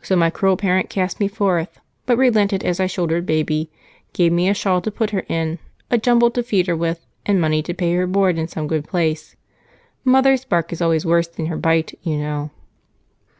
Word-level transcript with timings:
So 0.00 0.16
my 0.16 0.28
cruel 0.28 0.56
parent 0.56 0.90
cast 0.90 1.20
me 1.20 1.28
forth 1.28 1.78
but 2.04 2.18
relented 2.18 2.64
as 2.64 2.80
I 2.80 2.88
shouldered 2.88 3.24
baby, 3.26 3.70
gave 4.12 4.32
me 4.32 4.48
a 4.48 4.54
shawl 4.54 4.80
to 4.80 4.90
put 4.90 5.10
her 5.10 5.24
in, 5.28 5.60
a 5.88 5.96
jumble 5.98 6.32
to 6.32 6.42
feed 6.42 6.66
her 6.66 6.74
with, 6.74 7.06
and 7.24 7.40
money 7.40 7.62
to 7.62 7.72
pay 7.72 7.94
her 7.94 8.08
board 8.08 8.38
in 8.38 8.48
some 8.48 8.66
good 8.66 8.88
place. 8.88 9.36
Mother's 10.04 10.44
bark 10.44 10.72
is 10.72 10.82
always 10.82 11.06
worse 11.06 11.28
than 11.28 11.46
her 11.46 11.56
bite, 11.58 11.96
you 12.02 12.18
know." 12.18 12.50